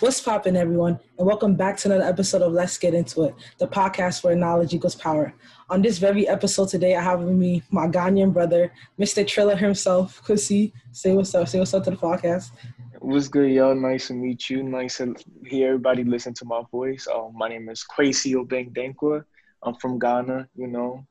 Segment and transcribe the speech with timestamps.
[0.00, 3.68] What's poppin', everyone, and welcome back to another episode of Let's Get Into It, the
[3.68, 5.34] podcast where knowledge equals power.
[5.68, 9.26] On this very episode today, I have with me my Ghanaian brother, Mr.
[9.26, 10.72] Triller himself, Kwasi.
[10.92, 11.48] Say what's up.
[11.48, 12.52] Say what's up to the podcast.
[13.00, 13.74] What's good, y'all?
[13.74, 14.62] Nice to meet you.
[14.62, 17.06] Nice to hear everybody listen to my voice.
[17.06, 19.22] Uh, my name is Kwasi Obeng Dankwa.
[19.62, 20.48] I'm from Ghana.
[20.56, 21.06] You know,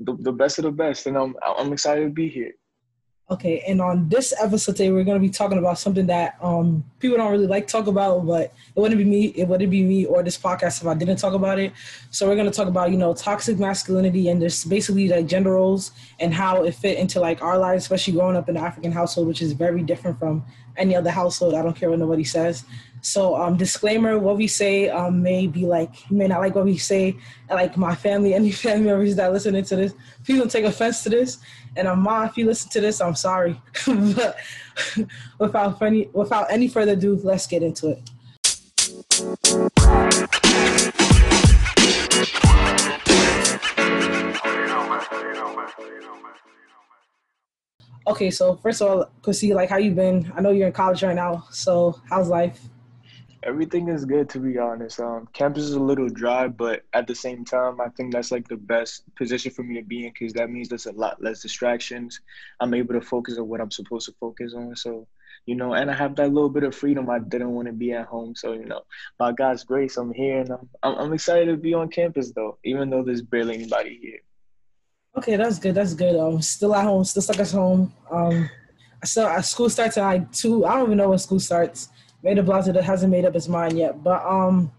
[0.00, 2.54] the, the best of the best, and I'm I'm excited to be here.
[3.32, 6.84] Okay, and on this episode today, we're going to be talking about something that um,
[6.98, 10.04] people don't really like talk about, but it wouldn't be me, it wouldn't be me
[10.04, 11.72] or this podcast if I didn't talk about it.
[12.10, 15.52] So we're going to talk about you know toxic masculinity and just basically like gender
[15.52, 18.92] roles and how it fit into like our lives, especially growing up in an African
[18.92, 20.44] household, which is very different from
[20.76, 21.54] any other household.
[21.54, 22.64] I don't care what nobody says.
[23.00, 26.64] So, um, disclaimer: what we say um, may be like you may not like what
[26.64, 27.16] we say.
[27.50, 31.10] Like my family, any family members that listening to this, please don't take offense to
[31.10, 31.38] this.
[31.76, 33.60] And um, mom, if you listen to this, I'm sorry.
[33.86, 34.36] but
[35.38, 38.10] without any without any further ado, let's get into it.
[48.04, 50.32] Okay, so first of all, Kwasi, like how you been?
[50.36, 52.60] I know you're in college right now, so how's life?
[53.44, 54.98] Everything is good to be honest.
[54.98, 58.48] Um, campus is a little dry, but at the same time, I think that's like
[58.48, 61.42] the best position for me to be in because that means there's a lot less
[61.42, 62.20] distractions.
[62.58, 64.74] I'm able to focus on what I'm supposed to focus on.
[64.74, 65.06] So,
[65.46, 67.08] you know, and I have that little bit of freedom.
[67.08, 68.82] I didn't want to be at home, so you know,
[69.16, 70.50] by God's grace, I'm here, and
[70.82, 74.20] I'm, I'm excited to be on campus though, even though there's barely anybody here.
[75.16, 75.74] Okay, that's good.
[75.74, 76.16] That's good.
[76.16, 77.92] Um, still at home, still stuck at home.
[78.10, 78.48] Um,
[79.04, 80.64] so uh, school starts at like two.
[80.64, 81.88] I don't even know when school starts.
[82.22, 84.02] Made a Blaser that hasn't made up his mind yet.
[84.02, 84.72] But um,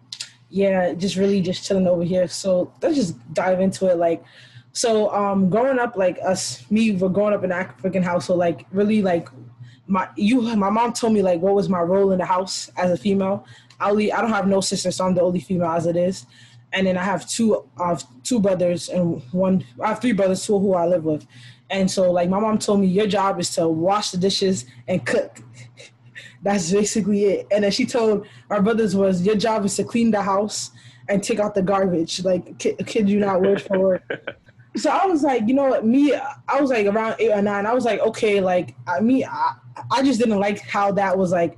[0.50, 2.28] yeah, just really just chilling over here.
[2.28, 3.98] So let's just dive into it.
[3.98, 4.24] Like,
[4.72, 8.40] so um, growing up, like us, me, we're growing up in an African household.
[8.40, 9.30] Like, really, like
[9.86, 12.90] my you, my mom told me like what was my role in the house as
[12.90, 13.46] a female.
[13.80, 16.26] I only, I don't have no sisters, so I'm the only female as it is.
[16.74, 19.64] And then I have two, have two brothers and one.
[19.82, 21.26] I have three brothers, two who I live with.
[21.70, 25.06] And so, like, my mom told me, your job is to wash the dishes and
[25.06, 25.40] cook
[26.44, 27.48] that's basically it.
[27.52, 30.72] And then she told our brothers was your job is to clean the house
[31.10, 32.24] and take out the garbage.
[32.24, 34.04] Like kid, kid you not word for word.
[34.76, 37.66] so I was like, you know what, me, I was like around eight or nine.
[37.66, 39.56] I was like, okay, like I me, I,
[39.90, 41.58] I just didn't like how that was like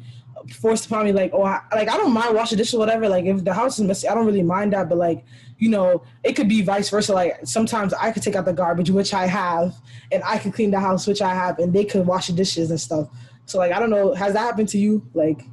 [0.53, 1.11] forced upon me.
[1.11, 3.07] Like, oh, I, like I don't mind washing dishes or whatever.
[3.09, 4.89] Like if the house is messy, I don't really mind that.
[4.89, 5.25] But like,
[5.57, 7.13] you know, it could be vice versa.
[7.13, 9.75] Like sometimes I could take out the garbage, which I have,
[10.11, 12.69] and I could clean the house, which I have, and they could wash the dishes
[12.69, 13.09] and stuff.
[13.45, 15.07] So like I don't know, has that happened to you?
[15.13, 15.44] Like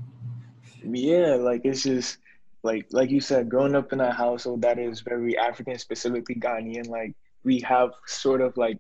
[0.85, 2.19] Yeah, like it's just
[2.63, 6.89] like like you said, growing up in a household that is very African, specifically Ghanaian,
[6.89, 7.15] like
[7.45, 8.79] we have sort of like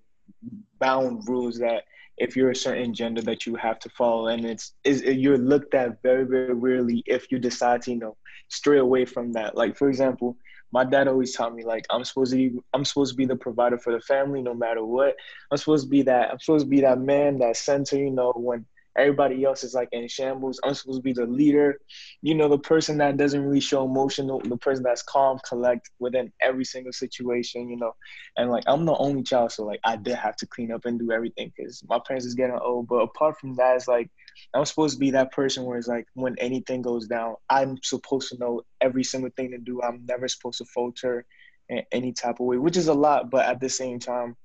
[0.78, 1.84] bound rules that
[2.22, 5.74] if you're a certain gender that you have to follow and it's is you're looked
[5.74, 8.16] at very very weirdly if you decide to you know
[8.48, 9.56] stray away from that.
[9.56, 10.36] Like for example
[10.72, 13.36] my dad always taught me like I'm supposed to be I'm supposed to be the
[13.36, 15.16] provider for the family no matter what.
[15.50, 18.32] I'm supposed to be that I'm supposed to be that man that center you know
[18.36, 18.64] when
[18.97, 20.60] Everybody else is like in shambles.
[20.62, 21.78] I'm supposed to be the leader,
[22.20, 26.32] you know, the person that doesn't really show emotion, the person that's calm, collect within
[26.42, 27.94] every single situation, you know.
[28.36, 30.98] And like I'm the only child, so like I did have to clean up and
[30.98, 32.88] do everything because my parents is getting old.
[32.88, 34.10] But apart from that, it's like
[34.54, 38.28] I'm supposed to be that person where it's like when anything goes down, I'm supposed
[38.31, 39.82] to know every single thing to do.
[39.82, 41.25] I'm never supposed to falter
[41.69, 44.36] in any type of way, which is a lot, but at the same time,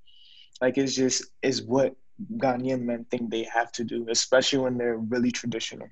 [0.62, 1.96] like it's just is what
[2.38, 5.88] Ghanaian men think they have to do, especially when they're really traditional.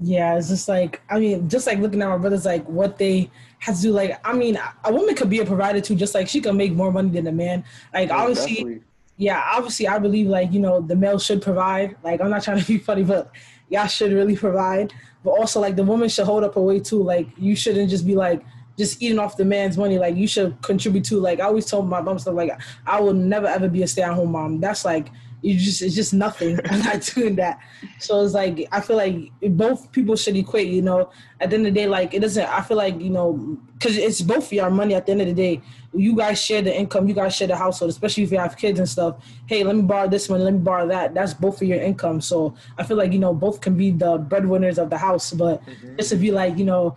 [0.00, 3.30] Yeah, it's just like I mean, just like looking at my brothers, like what they
[3.58, 3.92] have to do.
[3.92, 6.72] Like, I mean, a woman could be a provider too, just like she can make
[6.72, 7.64] more money than a man.
[7.92, 8.82] Like, yeah, obviously, definitely.
[9.16, 11.96] yeah, obviously, I believe like you know the male should provide.
[12.04, 13.32] Like, I'm not trying to be funny, but
[13.68, 14.92] y'all should really provide.
[15.24, 17.02] But also, like the woman should hold up her weight too.
[17.02, 18.44] Like, you shouldn't just be like
[18.78, 19.98] just eating off the man's money.
[19.98, 21.18] Like, you should contribute to.
[21.18, 22.52] Like, I always told my mom stuff like,
[22.86, 24.60] I will never ever be a stay at home mom.
[24.60, 25.10] That's like
[25.40, 26.58] you just it's just nothing.
[26.70, 27.60] I'm not doing that.
[27.98, 30.68] So it's like I feel like both people should equate.
[30.68, 31.10] You know,
[31.40, 32.46] at the end of the day, like it doesn't.
[32.46, 34.94] I feel like you know because it's both of your money.
[34.94, 35.60] At the end of the day,
[35.94, 37.06] you guys share the income.
[37.06, 39.16] You guys share the household, especially if you have kids and stuff.
[39.46, 40.42] Hey, let me borrow this money.
[40.42, 41.14] Let me borrow that.
[41.14, 42.20] That's both of your income.
[42.20, 45.32] So I feel like you know both can be the breadwinners of the house.
[45.32, 45.96] But mm-hmm.
[45.96, 46.96] just to be like you know,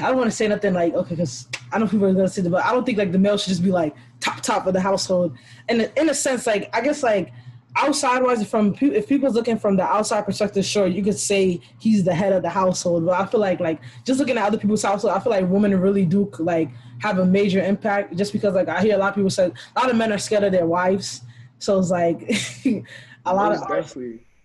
[0.00, 2.42] I don't want to say nothing like okay because I know people are gonna say
[2.42, 4.72] that, but I don't think like the male should just be like top top of
[4.72, 5.36] the household.
[5.68, 7.32] And in a sense, like I guess like
[7.76, 12.04] outside wise from if people's looking from the outside perspective sure you could say he's
[12.04, 14.82] the head of the household but i feel like like just looking at other people's
[14.82, 16.70] household i feel like women really do like
[17.00, 19.80] have a major impact just because like i hear a lot of people say a
[19.80, 21.22] lot of men are scared of their wives
[21.58, 22.22] so it's like
[23.26, 23.60] a lot of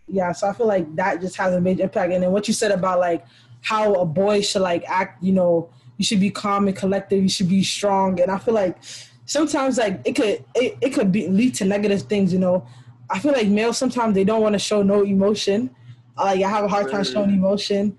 [0.07, 2.53] yeah so i feel like that just has a major impact and then what you
[2.53, 3.25] said about like
[3.61, 5.23] how a boy should like act.
[5.23, 7.21] You know, you should be calm and collected.
[7.21, 8.19] You should be strong.
[8.19, 8.77] And I feel like
[9.25, 12.33] sometimes like it could it, it could be lead to negative things.
[12.33, 12.67] You know,
[13.11, 15.69] I feel like males sometimes they don't want to show no emotion.
[16.17, 17.97] Uh, like I have a hard time showing emotion,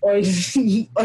[0.00, 0.20] or or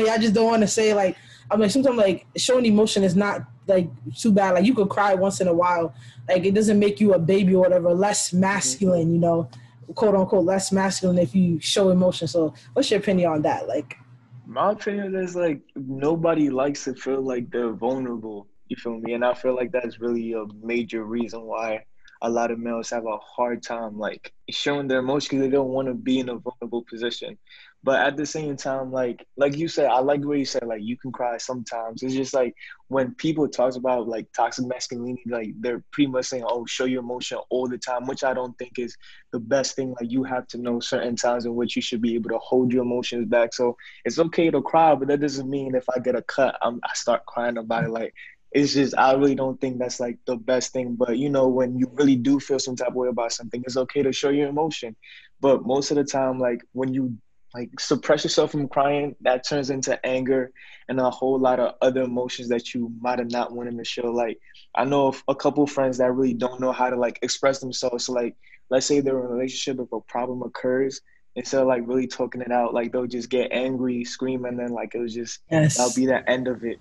[0.09, 1.17] I just don't want to say like
[1.51, 4.55] I'm like sometimes like showing emotion is not like too bad.
[4.55, 5.93] Like you could cry once in a while.
[6.27, 7.93] Like it doesn't make you a baby or whatever.
[7.93, 9.49] Less masculine, you know,
[9.95, 12.27] quote unquote, less masculine if you show emotion.
[12.27, 13.67] So what's your opinion on that?
[13.67, 13.97] Like,
[14.45, 18.47] my opinion is like nobody likes to feel like they're vulnerable.
[18.67, 19.13] You feel me?
[19.13, 21.85] And I feel like that's really a major reason why
[22.21, 25.69] a lot of males have a hard time like showing their emotions because they don't
[25.69, 27.37] want to be in a vulnerable position.
[27.81, 30.81] But at the same time, like like you said, I like way you said like
[30.83, 32.03] you can cry sometimes.
[32.03, 32.53] It's just like
[32.89, 36.99] when people talk about like toxic masculinity, like they're pretty much saying, "Oh, show your
[36.99, 38.97] emotion all the time," which I don't think is
[39.31, 39.95] the best thing.
[39.97, 42.73] Like you have to know certain times in which you should be able to hold
[42.73, 43.53] your emotions back.
[43.53, 46.81] So it's okay to cry, but that doesn't mean if I get a cut, I'm,
[46.83, 47.91] I start crying about it.
[47.91, 48.13] Like
[48.51, 50.95] it's just I really don't think that's like the best thing.
[50.95, 53.77] But you know, when you really do feel some type of way about something, it's
[53.77, 54.95] okay to show your emotion.
[55.39, 57.17] But most of the time, like when you
[57.53, 60.51] like suppress yourself from crying, that turns into anger
[60.87, 64.11] and a whole lot of other emotions that you might have not wanted to show.
[64.11, 64.39] Like
[64.75, 68.05] I know a couple friends that really don't know how to like express themselves.
[68.05, 68.35] So like
[68.69, 71.01] let's say they're in a relationship, if a problem occurs,
[71.35, 74.69] instead of like really talking it out, like they'll just get angry, scream, and then
[74.69, 75.77] like it was just yes.
[75.77, 76.79] that'll be the end of it.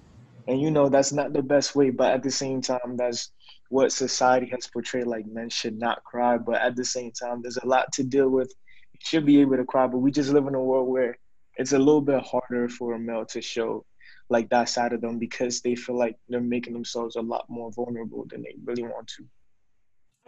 [0.48, 3.32] And you know that's not the best way, but at the same time, that's
[3.70, 5.06] what society has portrayed.
[5.06, 8.30] Like men should not cry, but at the same time, there's a lot to deal
[8.30, 8.52] with
[8.94, 11.18] You should be able to cry, but we just live in a world where
[11.56, 13.84] it's a little bit harder for a male to show
[14.30, 17.72] like that side of them because they feel like they're making themselves a lot more
[17.72, 19.24] vulnerable than they really want to.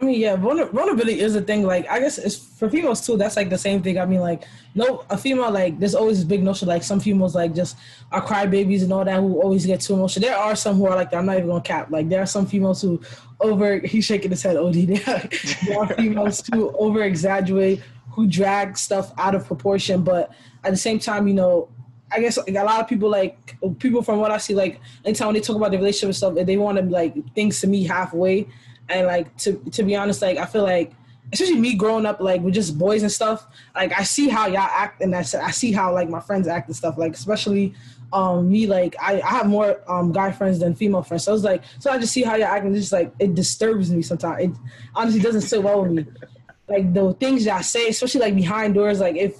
[0.01, 1.63] I mean, yeah, vulnerability is a thing.
[1.63, 3.17] Like, I guess it's for females too.
[3.17, 3.99] That's like the same thing.
[3.99, 7.35] I mean, like, no, a female like there's always this big notion like some females
[7.35, 7.77] like just
[8.11, 10.27] are crybabies and all that who always get too emotional.
[10.27, 11.91] There are some who are like I'm not even gonna cap.
[11.91, 12.99] Like, there are some females who
[13.39, 13.77] over.
[13.79, 14.57] He's shaking his head.
[14.57, 14.75] Od.
[14.75, 17.81] There, are females who over exaggerate
[18.11, 20.03] who drag stuff out of proportion.
[20.03, 20.31] But
[20.63, 21.69] at the same time, you know,
[22.11, 25.27] I guess like, a lot of people like people from what I see, like anytime
[25.27, 27.83] when they talk about the relationship and stuff, they want to like things to me
[27.83, 28.47] halfway.
[28.91, 30.93] And like to to be honest, like I feel like
[31.33, 34.59] especially me growing up like with just boys and stuff, like I see how y'all
[34.59, 36.97] act and that's I see how like my friends act and stuff.
[36.97, 37.73] Like especially
[38.13, 41.23] um me like I, I have more um guy friends than female friends.
[41.23, 43.35] So I was like so I just see how y'all act and just like it
[43.35, 44.43] disturbs me sometimes.
[44.43, 44.51] It
[44.95, 46.05] honestly doesn't sit well with me
[46.71, 49.37] like the things that I say, especially like behind doors, like if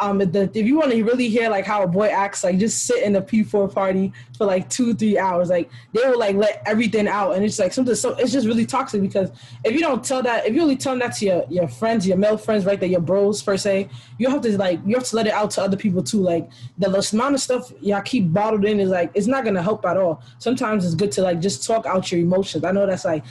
[0.00, 2.84] um the if you want to really hear like how a boy acts, like just
[2.84, 5.50] sit in a P4 party for like two three hours.
[5.50, 7.94] Like they will like let everything out, and it's like something.
[7.94, 9.30] So it's just really toxic because
[9.62, 12.16] if you don't tell that, if you only tell that to your your friends, your
[12.16, 13.88] male friends, right, that your bros per se,
[14.18, 16.20] you have to like you have to let it out to other people too.
[16.20, 19.86] Like the amount of stuff y'all keep bottled in is like it's not gonna help
[19.86, 20.22] at all.
[20.38, 22.64] Sometimes it's good to like just talk out your emotions.
[22.64, 23.24] I know that's like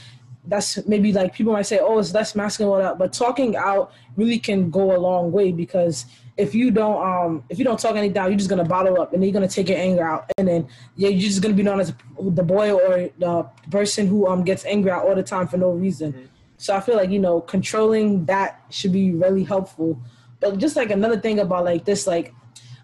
[0.46, 4.70] that's maybe like people might say, oh, it's less masculine, but talking out really can
[4.70, 8.30] go a long way because if you don't um if you don't talk any down,
[8.30, 10.68] you're just gonna bottle up and then you're gonna take your anger out, and then
[10.96, 14.66] yeah, you're just gonna be known as the boy or the person who um gets
[14.66, 16.14] angry out all the time for no reason.
[16.14, 16.26] Mm-hmm.
[16.58, 20.00] So I feel like you know controlling that should be really helpful.
[20.40, 22.34] But just like another thing about like this, like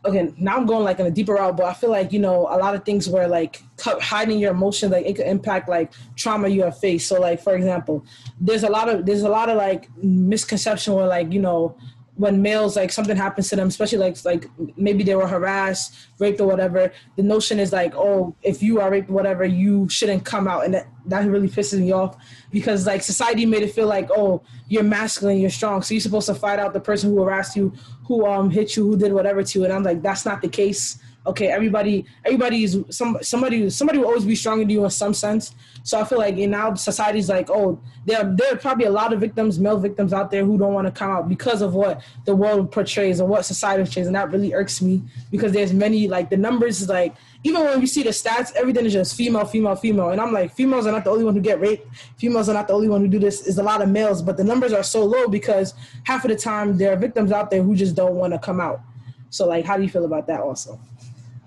[0.05, 2.47] okay, now I'm going like in a deeper route, but I feel like, you know,
[2.49, 6.47] a lot of things where like hiding your emotions, like it could impact like trauma
[6.47, 7.07] you have faced.
[7.07, 8.05] So like, for example,
[8.39, 11.77] there's a lot of, there's a lot of like misconception where like, you know,
[12.19, 14.45] when males like something happens to them, especially like like
[14.75, 18.91] maybe they were harassed, raped or whatever, the notion is like, oh, if you are
[18.91, 22.17] raped, whatever, you shouldn't come out, and that that really pisses me off
[22.51, 26.27] because like society made it feel like, oh, you're masculine, you're strong, so you're supposed
[26.27, 27.71] to fight out the person who harassed you,
[28.05, 30.49] who um hit you, who did whatever to you, and I'm like, that's not the
[30.49, 30.99] case
[31.29, 35.13] okay, everybody, everybody is some somebody somebody will always be stronger than you in some
[35.13, 35.55] sense.
[35.83, 39.13] So I feel like in now society's like, oh, there there are probably a lot
[39.13, 42.01] of victims, male victims out there who don't want to come out because of what
[42.25, 46.07] the world portrays and what society portrays, and that really irks me because there's many
[46.07, 49.45] like the numbers is like even when we see the stats, everything is just female,
[49.45, 51.87] female, female, and I'm like, females are not the only one who get raped.
[52.17, 53.47] Females are not the only one who do this.
[53.47, 56.35] It's a lot of males, but the numbers are so low because half of the
[56.35, 58.81] time there are victims out there who just don't want to come out.
[59.29, 60.79] So like, how do you feel about that also?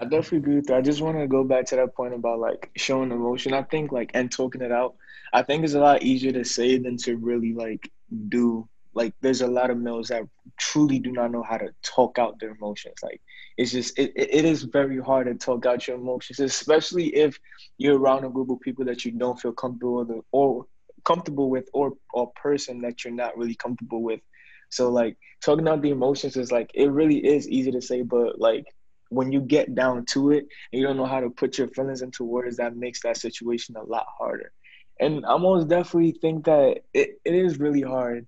[0.02, 0.78] I definitely agree with that.
[0.78, 3.54] I just want to go back to that point about like showing emotion.
[3.54, 4.96] I think like and talking it out.
[5.32, 7.88] I think it's a lot easier to say than to really like
[8.28, 8.68] do.
[8.94, 10.24] Like there's a lot of males that
[10.58, 12.96] truly do not know how to talk out their emotions.
[13.00, 13.20] Like
[13.56, 17.38] it's just it, it is very hard to talk out your emotions, especially if
[17.78, 20.66] you're around a group of people that you don't feel comfortable with or
[21.04, 24.20] comfortable with or or person that you're not really comfortable with.
[24.68, 28.40] So like talking out the emotions is like it really is easy to say, but
[28.40, 28.66] like
[29.12, 32.02] when you get down to it and you don't know how to put your feelings
[32.02, 34.52] into words, that makes that situation a lot harder.
[35.00, 38.26] And I most definitely think that it, it is really hard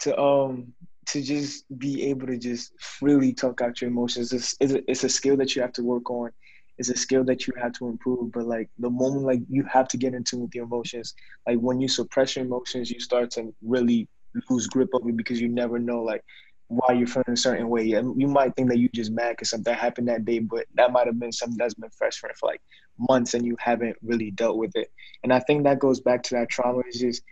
[0.00, 0.74] to um
[1.06, 4.32] to just be able to just freely talk out your emotions.
[4.32, 6.30] It's, it's, a, it's a skill that you have to work on.
[6.78, 8.32] It's a skill that you have to improve.
[8.32, 11.14] But like the moment like you have to get in tune with your emotions,
[11.46, 14.08] like when you suppress your emotions, you start to really
[14.50, 16.22] lose grip of it because you never know like
[16.68, 17.92] why you're feeling a certain way.
[17.92, 20.92] And you might think that you just mad because something happened that day, but that
[20.92, 22.60] might have been something that's been fresh for, like
[22.98, 24.90] months and you haven't really dealt with it.
[25.22, 26.82] And I think that goes back to that trauma.
[26.88, 27.22] Is just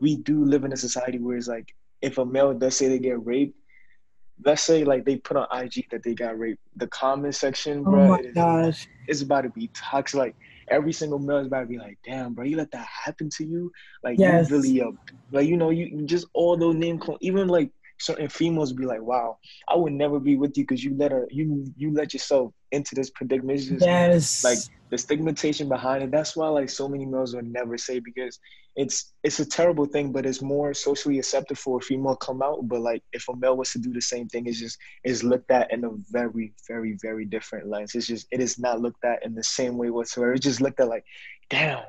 [0.00, 2.98] we do live in a society where it's like if a male does say they
[2.98, 3.56] get raped,
[4.44, 7.90] let's say like they put on IG that they got raped, the comment section, oh
[7.90, 10.18] bro, my gosh, it's about to be toxic.
[10.18, 10.36] Like
[10.68, 13.44] every single male is about to be like, damn, bro, you let that happen to
[13.44, 13.70] you?
[14.02, 14.50] Like yes.
[14.50, 14.90] you really uh,
[15.30, 17.70] like you know, you just all those name even like
[18.00, 19.38] certain females be like, "Wow,
[19.68, 22.94] I would never be with you because you let her, you you let yourself into
[22.94, 24.58] this predicament." Just, yes, like
[24.90, 26.10] the stigmatization behind it.
[26.10, 28.38] That's why like so many males would never say because
[28.76, 32.66] it's it's a terrible thing, but it's more socially accepted for a female come out.
[32.68, 35.50] But like if a male was to do the same thing, it's just is looked
[35.50, 37.94] at in a very very very different lens.
[37.94, 40.34] It's just it is not looked at in the same way whatsoever.
[40.34, 41.04] It's just looked at like,
[41.48, 41.84] damn,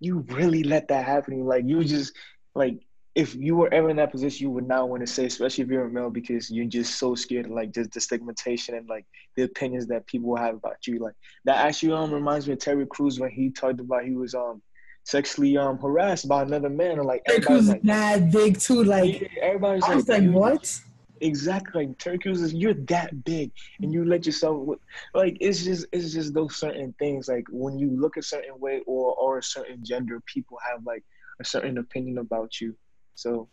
[0.00, 1.44] you really let that happen.
[1.44, 2.12] Like you just
[2.54, 2.80] like
[3.16, 5.70] if you were ever in that position, you would not want to say, especially if
[5.70, 9.06] you're a male, because you're just so scared of like just the stigmatization and like
[9.36, 10.98] the opinions that people have about you.
[10.98, 11.14] Like
[11.46, 14.60] that actually um reminds me of Terry Crews when he talked about he was um
[15.04, 18.84] sexually um harassed by another man and like Terry Crews like, mad big too.
[18.84, 20.80] Like yeah, everybody's I was like, like what?
[21.22, 21.86] Exactly.
[21.86, 24.76] Like Terry Crews is you're that big and you let yourself
[25.14, 27.28] like it's just it's just those certain things.
[27.28, 31.02] Like when you look a certain way or or a certain gender, people have like
[31.40, 32.76] a certain opinion about you
[33.16, 33.48] so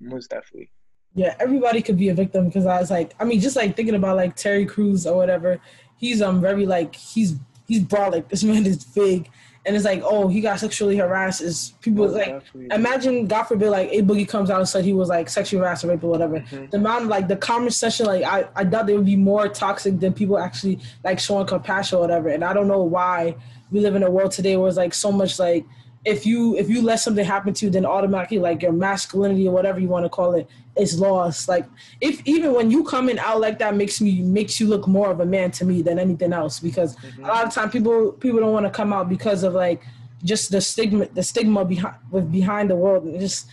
[0.00, 0.70] most definitely.
[1.14, 3.94] Yeah, everybody could be a victim because I was like, I mean, just like thinking
[3.94, 5.60] about like Terry Crews or whatever.
[5.96, 9.28] He's um very like he's he's broad like this man is big,
[9.66, 11.40] and it's like oh he got sexually harassed.
[11.40, 12.68] Is people like definitely.
[12.72, 15.84] imagine God forbid like a boogie comes out and said he was like sexually harassed
[15.84, 16.40] or raped or whatever.
[16.40, 16.66] Mm-hmm.
[16.70, 19.48] The amount of, like the comment section like I I doubt they would be more
[19.48, 22.28] toxic than people actually like showing compassion or whatever.
[22.28, 23.34] And I don't know why
[23.72, 25.64] we live in a world today where it's like so much like
[26.08, 29.52] if you if you let something happen to you, then automatically like your masculinity or
[29.52, 31.48] whatever you want to call it is lost.
[31.48, 31.66] Like
[32.00, 35.20] if even when you coming out like that makes me makes you look more of
[35.20, 37.24] a man to me than anything else because mm-hmm.
[37.24, 39.82] a lot of time people people don't want to come out because of like
[40.24, 43.48] just the stigma the stigma behind with behind the world and just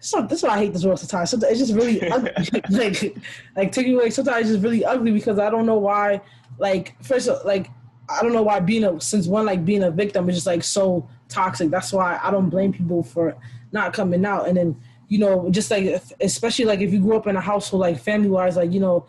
[0.00, 1.30] so that's why I hate this world sometimes.
[1.30, 2.32] So it's just really ugly.
[2.70, 3.16] like
[3.56, 6.20] like taking away sometimes it's just really ugly because I don't know why
[6.58, 7.70] like first like
[8.08, 10.62] I don't know why being a since one like being a victim is just like
[10.62, 11.70] so toxic.
[11.70, 13.36] That's why I don't blame people for
[13.72, 14.48] not coming out.
[14.48, 17.40] And then you know, just like if, especially like if you grew up in a
[17.40, 19.06] household like family wise, like you know,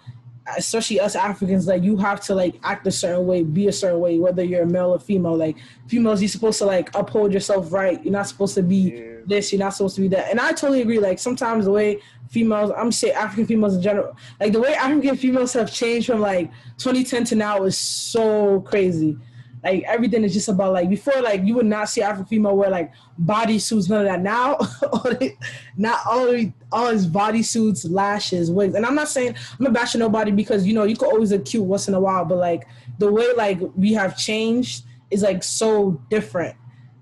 [0.58, 4.00] especially us Africans, like you have to like act a certain way, be a certain
[4.00, 5.36] way, whether you're a male or female.
[5.36, 8.04] Like females, you're supposed to like uphold yourself right.
[8.04, 9.15] You're not supposed to be yeah.
[9.28, 9.52] This.
[9.52, 10.30] You're not supposed to be that.
[10.30, 11.00] And I totally agree.
[11.00, 15.18] Like sometimes the way females, I'm say African females in general, like the way African
[15.18, 19.18] females have changed from like 2010 to now is so crazy.
[19.64, 22.70] Like everything is just about like before, like you would not see African female wear
[22.70, 22.92] like
[23.24, 24.22] bodysuits, none of that.
[24.22, 24.60] Now,
[25.76, 26.36] not all
[26.72, 28.76] all his bodysuits, lashes, wigs.
[28.76, 31.46] And I'm not saying I'm not bashing nobody because you know you could always look
[31.46, 32.68] cute once in a while, but like
[33.00, 36.56] the way like we have changed is like so different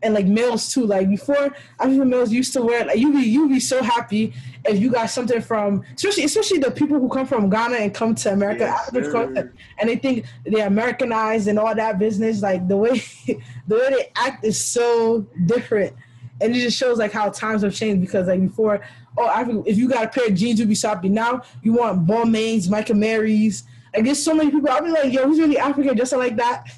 [0.04, 0.86] and like males too.
[0.86, 4.34] Like before, I African males used to wear like you be you be so happy
[4.66, 8.16] if you got something from especially especially the people who come from Ghana and come
[8.16, 9.48] to America yes,
[9.80, 12.42] and they think they're Americanized and all that business.
[12.42, 13.02] Like the way
[13.68, 15.96] the way they act is so different,
[16.42, 18.02] and it just shows like how times have changed.
[18.02, 18.82] Because like before,
[19.18, 21.14] oh, if you got a pair of jeans, you'd be shopping.
[21.14, 23.64] Now you want Balmain's, Michael Marys.
[23.94, 24.70] Like there's so many people.
[24.70, 26.66] I'll be like, yo, who's really African, just like that.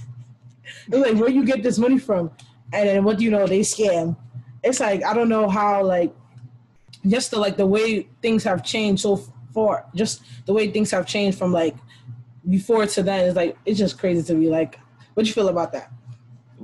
[0.87, 2.31] It's like where you get this money from,
[2.75, 3.47] and then what do you know?
[3.47, 4.15] They scam.
[4.63, 6.13] It's like I don't know how like
[7.07, 9.17] just the like the way things have changed so
[9.53, 11.75] far, just the way things have changed from like
[12.49, 14.49] before to then is like it's just crazy to me.
[14.49, 14.79] Like,
[15.13, 15.91] what you feel about that?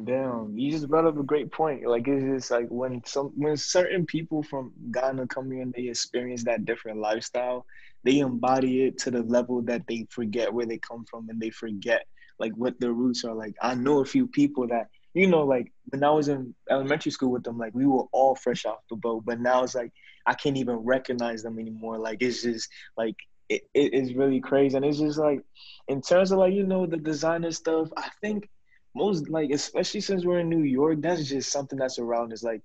[0.03, 1.85] Damn, you just brought up a great point.
[1.85, 6.43] Like it's just like when some when certain people from Ghana come in, they experience
[6.45, 7.65] that different lifestyle,
[8.03, 11.49] they embody it to the level that they forget where they come from and they
[11.51, 12.05] forget
[12.39, 13.35] like what their roots are.
[13.35, 17.11] Like I know a few people that you know, like when I was in elementary
[17.11, 19.23] school with them, like we were all fresh off the boat.
[19.25, 19.91] But now it's like
[20.25, 21.97] I can't even recognize them anymore.
[21.97, 23.15] Like it's just like
[23.49, 24.77] it, it is really crazy.
[24.77, 25.41] And it's just like
[25.87, 28.49] in terms of like, you know, the designer stuff, I think
[28.95, 32.43] most like especially since we're in New York, that's just something that's around us.
[32.43, 32.61] Like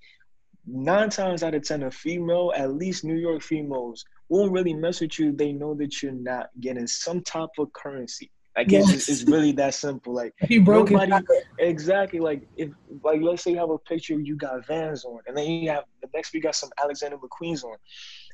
[0.67, 5.01] nine times out of ten, a female, at least New York females, won't really mess
[5.01, 5.33] with you.
[5.33, 8.91] They know that you're not getting some type of currency Like yes.
[8.91, 10.15] it's, it's really that simple.
[10.15, 11.13] Like you broke nobody,
[11.59, 12.21] exactly.
[12.21, 12.71] Like if
[13.03, 15.85] like let's say you have a picture you got Vans on, and then you have
[16.01, 17.77] the next week you got some Alexander McQueen's on.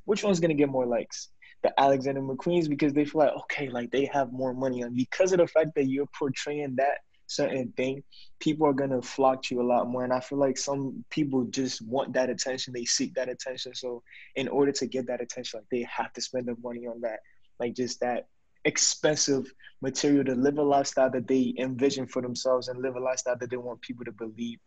[0.04, 1.28] Which one's gonna get more likes?
[1.64, 5.32] The Alexander McQueen's because they feel like okay, like they have more money on because
[5.32, 8.04] of the fact that you're portraying that certain thing,
[8.38, 10.04] people are gonna flock to you a lot more.
[10.04, 13.74] And I feel like some people just want that attention, they seek that attention.
[13.74, 14.02] So
[14.36, 17.20] in order to get that attention, like they have to spend the money on that,
[17.58, 18.26] like just that
[18.64, 23.36] expensive material to live a lifestyle that they envision for themselves and live a lifestyle
[23.38, 24.58] that they want people to believe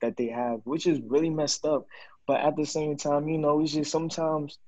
[0.00, 1.86] that they have, which is really messed up.
[2.26, 4.58] But at the same time, you know, it's just sometimes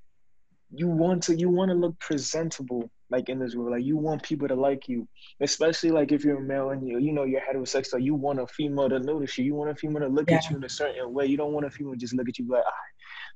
[0.70, 4.22] you want to you want to look presentable like in this world like you want
[4.22, 5.06] people to like you
[5.40, 8.46] especially like if you're a male and you you know you're heterosexual you want a
[8.46, 10.36] female to notice you you want a female to look yeah.
[10.36, 12.38] at you in a certain way you don't want a female to just look at
[12.38, 12.72] you like ah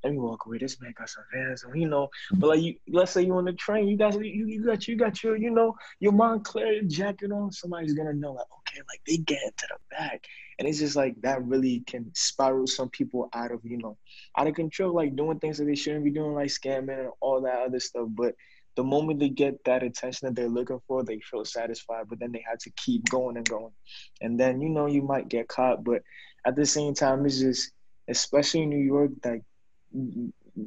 [0.03, 0.57] let me walk away.
[0.57, 2.09] This man got some vans on, you know.
[2.31, 4.95] But like you, let's say you on the train, you got you, you got you
[4.95, 7.51] got your you know your Moncler jacket on.
[7.51, 10.25] Somebody's gonna know like okay, like they get into the back,
[10.57, 13.97] and it's just like that really can spiral some people out of you know
[14.37, 17.41] out of control, like doing things that they shouldn't be doing, like scamming and all
[17.41, 18.07] that other stuff.
[18.09, 18.35] But
[18.75, 22.05] the moment they get that attention that they're looking for, they feel satisfied.
[22.07, 23.73] But then they have to keep going and going,
[24.21, 25.83] and then you know you might get caught.
[25.83, 26.03] But
[26.45, 27.73] at the same time, it's just
[28.09, 29.43] especially in New York, like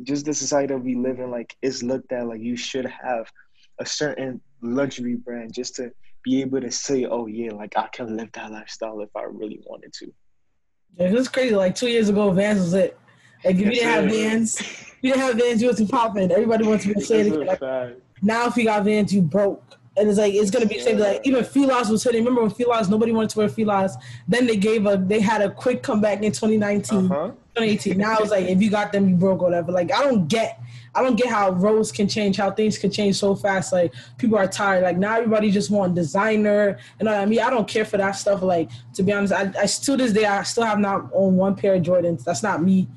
[0.03, 3.31] just the society that we live in, like is looked at like you should have
[3.79, 8.17] a certain luxury brand just to be able to say, oh yeah, like I can
[8.17, 10.13] live that lifestyle if I really wanted to.
[10.97, 11.55] Yeah, it's crazy.
[11.55, 12.99] Like two years ago, Vans was it.
[13.45, 14.61] Like if you didn't have Vans,
[15.03, 16.31] you didn't have Vans, you was popping.
[16.31, 17.33] Everybody wants to be saying.
[17.45, 17.61] Like,
[18.23, 19.79] now if you got Vans, you broke.
[19.95, 20.93] And it's like it's gonna be yeah.
[20.93, 22.25] like even Filas was hitting.
[22.25, 23.93] Remember when Filas nobody wanted to wear Filas.
[24.27, 27.13] Then they gave a they had a quick comeback in 2019.
[27.13, 27.33] Uh-huh.
[27.55, 27.99] 2018.
[27.99, 29.73] Now it's like if you got them, you broke or whatever.
[29.73, 30.61] Like I don't get,
[30.95, 33.73] I don't get how roles can change, how things can change so fast.
[33.73, 34.83] Like people are tired.
[34.83, 36.79] Like now everybody just want designer.
[36.99, 37.41] You know what I mean?
[37.41, 38.43] I don't care for that stuff.
[38.43, 41.55] Like to be honest, I, I to this day I still have not owned one
[41.55, 42.25] pair of Jordans.
[42.25, 42.89] That's not me.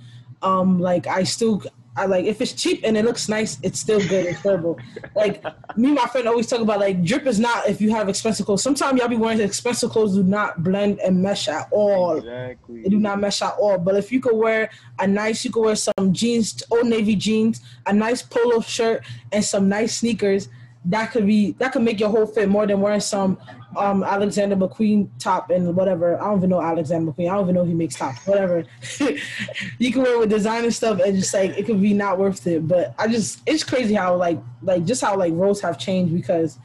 [0.41, 1.61] Um, like I still
[1.97, 4.25] I like if it's cheap and it looks nice, it's still good.
[4.25, 4.77] It's terrible.
[5.15, 5.43] like
[5.77, 8.45] me and my friend always talk about like drip is not if you have expensive
[8.45, 8.63] clothes.
[8.63, 12.17] Sometimes y'all be wearing expensive clothes do not blend and mesh at all.
[12.17, 12.83] Exactly.
[12.83, 13.77] They do not mesh at all.
[13.77, 17.61] But if you could wear a nice, you could wear some jeans, old navy jeans,
[17.85, 20.49] a nice polo shirt, and some nice sneakers.
[20.83, 23.39] That could be that could make your whole fit more than wearing some
[23.77, 26.19] um, Alexander McQueen top and whatever.
[26.21, 27.29] I don't even know Alexander McQueen.
[27.29, 28.25] I don't even know if he makes tops.
[28.25, 28.63] Whatever.
[29.79, 32.67] you can wear with designer stuff and just like it could be not worth it.
[32.67, 36.57] But I just it's crazy how like like just how like roles have changed because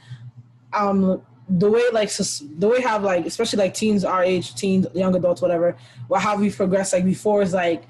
[0.73, 5.13] um the way like the way have like especially like teens our age teens young
[5.15, 5.75] adults whatever
[6.07, 7.83] well how we progress like before is like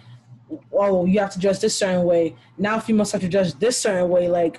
[0.73, 4.09] oh you have to dress this certain way now females have to dress this certain
[4.09, 4.57] way like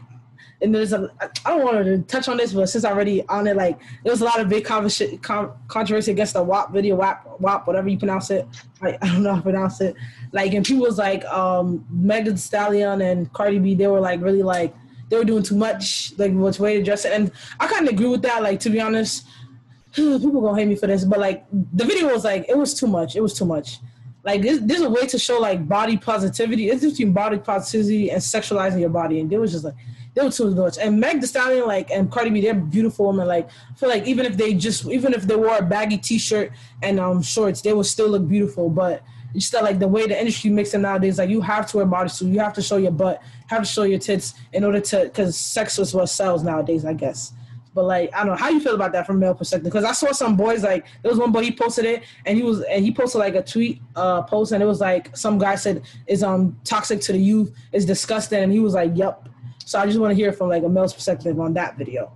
[0.63, 1.11] and there's a
[1.45, 4.13] I don't want to touch on this, but since I already on it, like there
[4.13, 8.31] was a lot of big controversy against the WAP video, WAP, WAP, whatever you pronounce
[8.31, 8.47] it.
[8.81, 9.97] I, I don't know how to pronounce it.
[10.33, 14.43] Like, and people was like, um, Megan Stallion and Cardi B, they were like really
[14.43, 14.75] like
[15.09, 17.93] they were doing too much, like which way to dress it, and I kind of
[17.93, 18.43] agree with that.
[18.43, 19.27] Like to be honest,
[19.95, 22.87] people gonna hate me for this, but like the video was like it was too
[22.87, 23.17] much.
[23.17, 23.79] It was too much.
[24.25, 26.71] Like there's, there's a way to show like body positivity.
[26.71, 29.75] It's between body positivity and sexualizing your body, and it was just like
[30.15, 30.79] they were too much.
[30.79, 33.27] And Meg Thee Stallion, like, and Cardi B, they're beautiful women.
[33.27, 36.53] Like, I feel like even if they just, even if they wore a baggy T-shirt
[36.83, 38.69] and um shorts, they would still look beautiful.
[38.69, 39.03] But
[39.35, 42.33] just like the way the industry makes it nowadays, like you have to wear bodysuit,
[42.33, 45.37] you have to show your butt, have to show your tits in order to, because
[45.39, 47.33] sex is what sells nowadays, I guess.
[47.75, 49.73] But like, I don't know how you feel about that from male perspective.
[49.73, 52.43] Because I saw some boys like there was one boy he posted it and he
[52.43, 55.55] was and he posted like a tweet uh post and it was like some guy
[55.55, 59.31] said is um toxic to the youth, is disgusting, and he was like, "Yep."
[59.65, 62.13] So I just want to hear from like a male's perspective on that video.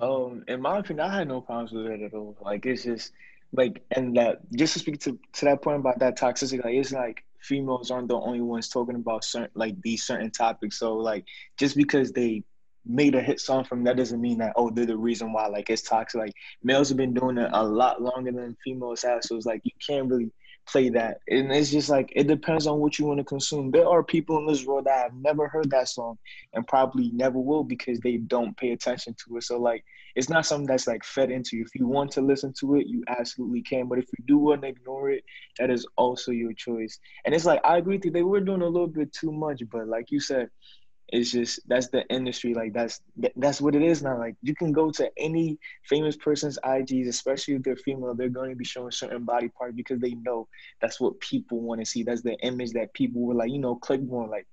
[0.00, 2.36] Um, in my opinion, I had no problems with it at all.
[2.40, 3.12] Like it's just
[3.52, 6.92] like and that just to speak to to that point about that toxicity, like it's
[6.92, 10.78] like females aren't the only ones talking about certain like these certain topics.
[10.78, 11.24] So like
[11.58, 12.44] just because they
[12.86, 15.70] made a hit song from that doesn't mean that oh they're the reason why like
[15.70, 16.20] it's toxic.
[16.20, 19.24] Like males have been doing it a lot longer than females have.
[19.24, 20.30] So it's like you can't really
[20.68, 21.20] play that.
[21.28, 23.70] And it's just like it depends on what you want to consume.
[23.70, 26.18] There are people in this world that have never heard that song
[26.52, 29.44] and probably never will because they don't pay attention to it.
[29.44, 31.64] So like it's not something that's like fed into you.
[31.64, 33.88] If you want to listen to it, you absolutely can.
[33.88, 35.24] But if you do want to ignore it,
[35.58, 36.98] that is also your choice.
[37.24, 39.62] And it's like I agree with you, they were doing a little bit too much,
[39.70, 40.50] but like you said,
[41.10, 43.00] it's just that's the industry like that's
[43.36, 44.18] that's what it is now.
[44.18, 48.50] Like you can go to any famous person's ig's especially if they're female they're going
[48.50, 50.48] to be showing certain body parts because they know
[50.80, 52.02] that's what people want to see.
[52.02, 54.46] That's the image that people were like you know click more like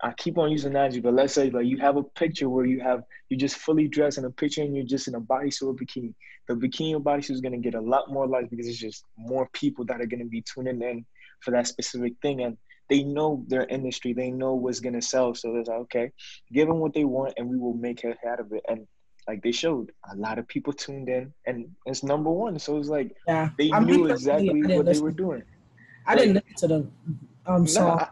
[0.00, 2.80] I keep on using analogy, but let's say like you have a picture where you
[2.80, 5.74] have you're just fully dressed in a picture and you're just in a bodysuit or
[5.74, 6.14] bikini.
[6.46, 9.48] The bikini or bodysuit is gonna get a lot more likes because it's just more
[9.52, 11.04] people that are gonna be tuning in
[11.40, 12.42] for that specific thing.
[12.42, 12.56] And
[12.88, 15.34] they know their industry, they know what's gonna sell.
[15.34, 16.12] So they're like, okay,
[16.52, 18.64] give them what they want and we will make it out of it.
[18.68, 18.86] And
[19.26, 22.58] like they showed, a lot of people tuned in and it's number one.
[22.58, 23.50] So it's like yeah.
[23.58, 25.42] they I knew exactly what they were doing.
[26.06, 28.00] I like, didn't listen to the um song.
[28.00, 28.08] I,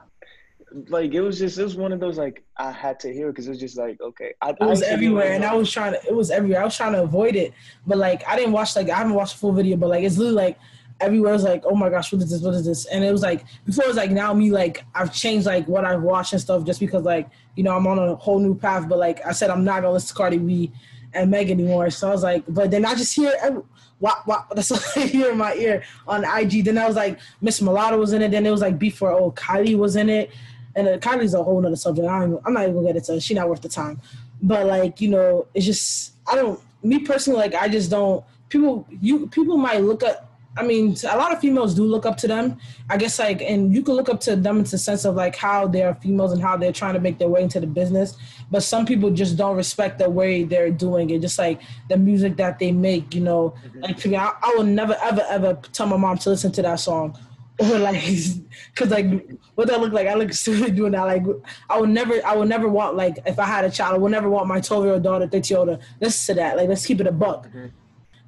[0.88, 3.46] like it was just it was one of those like I had to hear because
[3.46, 4.34] it was just like okay.
[4.42, 6.06] I, it was I everywhere, and I was trying to.
[6.06, 6.60] It was everywhere.
[6.60, 7.54] I was trying to avoid it,
[7.86, 10.18] but like I didn't watch like I haven't watched the full video, but like it's
[10.18, 10.58] literally like
[11.00, 12.42] everywhere was like, oh my gosh, what is this?
[12.42, 12.86] What is this?
[12.86, 15.84] And it was like before it was like now me like I've changed like what
[15.84, 18.88] I've watched and stuff just because like you know I'm on a whole new path.
[18.88, 20.72] But like I said, I'm not gonna listen to Cardi B
[21.14, 21.90] and Meg anymore.
[21.90, 23.62] So I was like, but then I just hear every,
[23.98, 26.64] what that's what I hear in my ear on IG.
[26.64, 28.30] Then I was like Miss Mulatto was in it.
[28.30, 30.30] Then it was like before oh Kylie was in it
[30.76, 32.06] and uh, Kylie's a whole nother subject.
[32.06, 33.20] I am not even gonna get into.
[33.20, 34.00] She not worth the time.
[34.42, 36.60] But like you know, it's just I don't.
[36.82, 38.22] Me personally, like I just don't.
[38.48, 40.25] People, you people might look at.
[40.56, 42.58] I mean, a lot of females do look up to them.
[42.88, 45.36] I guess like, and you can look up to them in the sense of like
[45.36, 48.16] how they're females and how they're trying to make their way into the business.
[48.50, 51.20] But some people just don't respect the way they're doing it.
[51.20, 53.54] Just like the music that they make, you know.
[53.66, 53.80] Mm-hmm.
[53.80, 56.62] Like to me, I, I will never ever ever tell my mom to listen to
[56.62, 57.18] that song
[57.58, 58.02] or like
[58.74, 59.06] because like
[59.54, 61.22] what that look like i look stupid doing that like
[61.70, 64.12] i would never i would never want like if i had a child i would
[64.12, 66.68] never want my 12 year old daughter 13 year old to listen to that like
[66.68, 67.66] let's keep it a buck mm-hmm.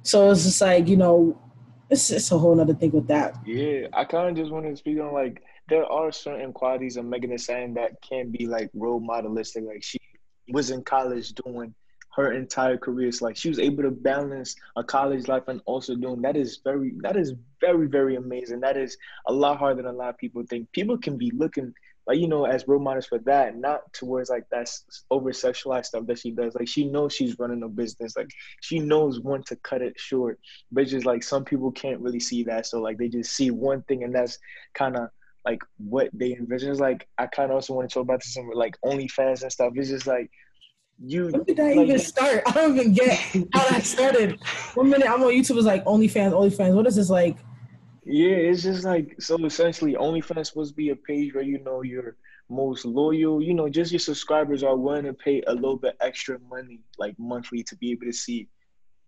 [0.01, 1.39] so it's just like you know
[1.89, 4.77] it's, it's a whole other thing with that yeah i kind of just wanted to
[4.77, 8.69] speak on like there are certain qualities of megan thee stallion that can be like
[8.73, 9.99] role modelistic like she
[10.51, 11.73] was in college doing
[12.15, 13.07] her entire career.
[13.07, 16.59] It's like she was able to balance a college life and also doing that is
[16.63, 18.59] very that is very very amazing.
[18.59, 18.97] That is
[19.27, 20.71] a lot harder than a lot of people think.
[20.71, 21.73] People can be looking
[22.09, 24.67] like you know as role models for that, not towards like that
[25.11, 26.55] over sexualized stuff that she does.
[26.55, 28.17] Like she knows she's running a business.
[28.17, 30.39] Like she knows when to cut it short.
[30.71, 33.83] But just like some people can't really see that, so like they just see one
[33.83, 34.39] thing and that's
[34.73, 35.09] kind of
[35.45, 36.71] like what they envision.
[36.71, 39.43] It's like I kind of also want to talk about this some like only OnlyFans
[39.43, 39.73] and stuff.
[39.75, 40.31] It's just like
[41.05, 42.41] you when did that like, even start?
[42.47, 43.19] I don't even get
[43.53, 44.39] how that started.
[44.73, 46.73] One minute I'm on YouTube is like OnlyFans, OnlyFans.
[46.73, 47.37] What is this like?
[48.09, 51.83] Yeah, it's just like so essentially OnlyFans supposed to be a page where you know
[51.83, 52.17] your
[52.49, 56.39] most loyal, you know, just your subscribers are willing to pay a little bit extra
[56.39, 58.49] money, like monthly, to be able to see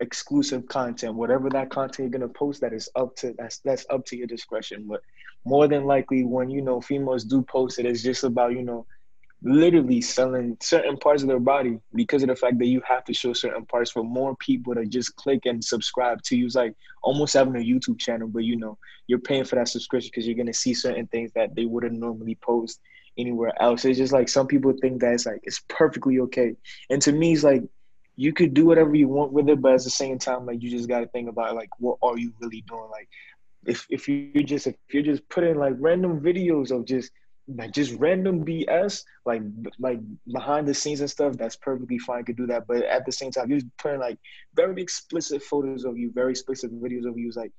[0.02, 1.16] exclusive content.
[1.16, 4.28] Whatever that content you're gonna post, that is up to that's that's up to your
[4.28, 4.86] discretion.
[4.88, 5.02] But
[5.46, 8.86] more than likely, when you know females do post it, it's just about you know
[9.44, 13.14] literally selling certain parts of their body because of the fact that you have to
[13.14, 16.46] show certain parts for more people to just click and subscribe to you.
[16.46, 18.78] It's like almost having a YouTube channel, but you know,
[19.08, 22.36] you're paying for that subscription because you're gonna see certain things that they wouldn't normally
[22.36, 22.80] post
[23.18, 23.84] anywhere else.
[23.84, 26.56] It's just like some people think that it's like it's perfectly okay.
[26.92, 27.64] And to me, it's like
[28.16, 30.70] you could do whatever you want with it, but at the same time, like you
[30.70, 32.90] just gotta think about like what are you really doing?
[32.92, 33.10] Like
[33.66, 37.12] if if you just if you're just putting like random videos of just
[37.56, 39.42] like just random BS, like
[39.80, 40.00] like
[40.32, 42.24] behind the scenes and stuff, that's perfectly fine.
[42.24, 44.18] Could do that, but at the same time, you're putting like
[44.56, 47.30] very explicit photos of you, very explicit videos of you.
[47.30, 47.52] Is like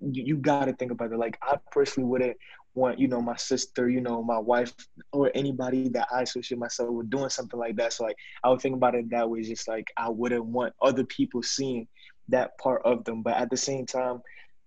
[0.00, 1.18] you, you got to think about it.
[1.18, 2.36] Like I personally wouldn't
[2.74, 4.72] want you know my sister, you know my wife,
[5.12, 7.92] or anybody that I associate myself with doing something like that.
[7.92, 9.42] So like I would think about it that way.
[9.42, 11.88] Just like I wouldn't want other people seeing
[12.28, 14.22] that part of them, but at the same time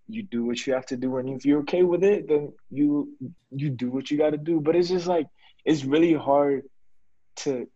[0.08, 3.16] you do what you have to do and if you're okay with it then you
[3.56, 4.60] you do what you got to do.
[4.60, 5.28] But it's just like
[5.66, 6.64] it's really hard
[7.38, 7.68] to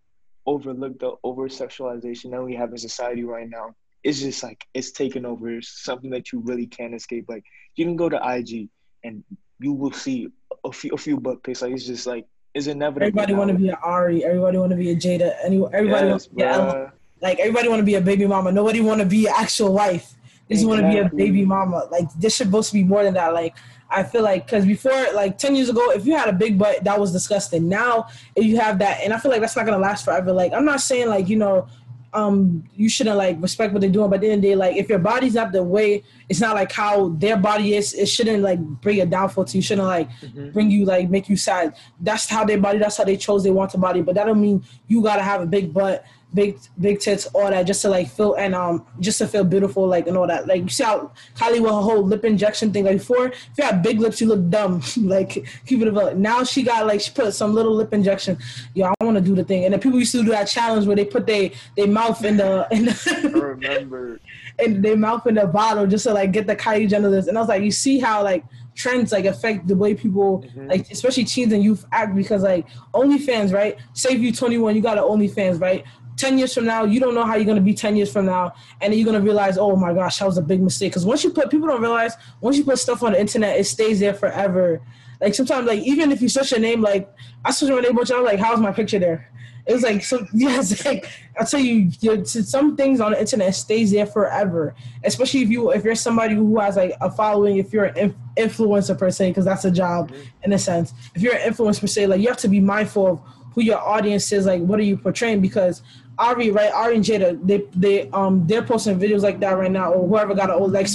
[0.46, 3.76] overlook the over sexualization that we have in society right now.
[4.04, 7.26] It's just like it's taken over it's something that you really can't escape.
[7.28, 7.44] Like
[7.76, 8.70] you can go to ig
[9.04, 9.24] and
[9.60, 10.30] you will see
[10.64, 11.62] a few a few butt pics.
[11.62, 14.24] Like it's just like it's inevitable everybody want to be an ari.
[14.24, 15.36] Everybody want to be a jada.
[15.44, 18.52] Any everybody yes, want like everybody want to be a baby mama.
[18.52, 20.14] Nobody want to be an actual wife
[20.50, 20.68] just exactly.
[20.68, 21.88] want to be a baby mama.
[21.92, 23.34] Like this should supposed to be more than that.
[23.34, 23.56] Like
[23.90, 26.84] I feel like because before, like ten years ago, if you had a big butt,
[26.84, 27.68] that was disgusting.
[27.68, 30.32] Now, if you have that, and I feel like that's not gonna last forever.
[30.32, 31.68] Like I'm not saying like you know,
[32.14, 34.56] um, you shouldn't like respect what they're doing, but at the end of the day,
[34.56, 37.94] like if your body's not the way, it's not like how their body is.
[37.94, 39.62] It shouldn't like bring a downfall to you.
[39.62, 40.52] Shouldn't like mm-hmm.
[40.52, 41.76] bring you like make you sad.
[42.02, 42.80] That's how their body.
[42.80, 44.02] That's how they chose they want to body.
[44.02, 46.04] But that don't mean you gotta have a big butt
[46.38, 49.88] big big tits, all that, just to like feel and um just to feel beautiful,
[49.88, 50.48] like and all that.
[50.48, 52.86] Like you see how Kylie with her whole lip injection thing.
[52.86, 54.82] Like before, if you had big lips, you look dumb.
[55.02, 55.32] like
[55.66, 56.16] keep it about.
[56.16, 58.38] Now she got like she put some little lip injection.
[58.76, 59.66] Yo, I want to do the thing.
[59.66, 62.38] And then people used to do that challenge where they put they they mouth in
[62.38, 63.32] the in the.
[63.34, 64.22] remember.
[64.60, 67.28] and they mouth in the bottle just to like get the Kylie Jenner list.
[67.28, 68.46] And I was like, you see how like
[68.78, 70.68] trends like affect the way people mm-hmm.
[70.68, 73.78] like especially teens and youth act because like OnlyFans, right?
[73.94, 75.84] Say if you 21, you got an OnlyFans, right?
[76.18, 78.26] 10 years from now, you don't know how you're going to be 10 years from
[78.26, 78.54] now.
[78.82, 80.92] And then you're going to realize, oh my gosh, that was a big mistake.
[80.92, 83.66] Because once you put, people don't realize, once you put stuff on the internet, it
[83.66, 84.82] stays there forever.
[85.22, 87.10] Like sometimes, like even if you search your name, like
[87.46, 89.32] I searched my name, but I was like, how's my picture there?
[89.66, 90.26] It was like so.
[90.34, 91.92] Yes, like I'll tell you,
[92.26, 94.76] some things on the internet stays there forever.
[95.04, 98.98] Especially if you if you're somebody who has like a following, if you're an influencer
[98.98, 100.22] per se, because that's a job mm-hmm.
[100.44, 100.94] in a sense.
[101.16, 103.22] If you're an influencer per se, like you have to be mindful of
[103.58, 104.46] who your audience is.
[104.46, 105.42] Like, what are you portraying?
[105.42, 105.82] Because
[106.20, 106.72] Ari, right?
[106.72, 110.34] Ari and Jada, they they um they're posting videos like that right now, or whoever
[110.34, 110.88] got an old like.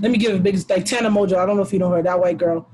[0.00, 1.36] Let me give a big like Tana Mongeau.
[1.36, 2.68] I don't know if you know her, that white girl.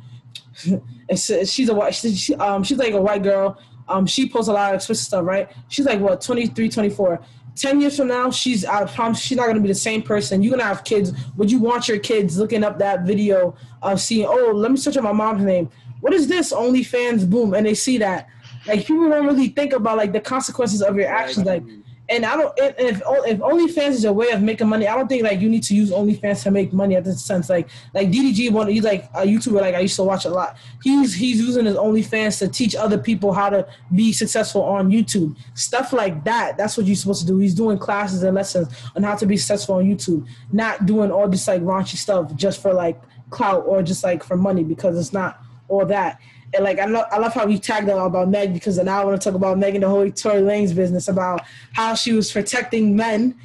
[1.15, 1.95] she's a white.
[1.95, 3.59] She, um, she's like a white girl.
[3.89, 5.51] Um, she posts a lot of explicit stuff, right?
[5.69, 7.21] She's like what 23, 24.
[7.57, 10.43] 10 years from now, she's I promise she's not gonna be the same person.
[10.43, 11.13] You're gonna have kids.
[11.37, 14.97] Would you want your kids looking up that video of seeing, oh, let me search
[14.97, 15.71] up my mom's name.
[16.01, 16.53] What is this?
[16.53, 18.29] OnlyFans boom, and they see that.
[18.67, 21.47] Like people don't really think about like the consequences of your actions.
[21.47, 21.63] Like
[22.09, 25.25] and I don't if if OnlyFans is a way of making money, I don't think
[25.25, 27.49] like you need to use OnlyFans to make money at this sense.
[27.49, 30.57] Like like DDG one, he's like a YouTuber like I used to watch a lot.
[30.83, 35.37] He's he's using his OnlyFans to teach other people how to be successful on YouTube.
[35.55, 36.57] Stuff like that.
[36.57, 37.39] That's what you're supposed to do.
[37.39, 41.29] He's doing classes and lessons on how to be successful on YouTube, not doing all
[41.29, 45.13] this like raunchy stuff just for like clout or just like for money because it's
[45.13, 46.21] not all that.
[46.57, 49.21] And like I, I love how we tagged on about Meg because now I want
[49.21, 51.43] to talk about Megan the whole Tory Lanez business about
[51.73, 53.39] how she was protecting men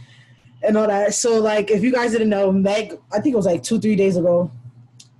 [0.63, 1.13] and all that.
[1.13, 3.95] So like if you guys didn't know, Meg, I think it was like two three
[3.95, 4.51] days ago.